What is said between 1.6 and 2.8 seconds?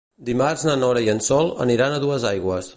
aniran a Duesaigües.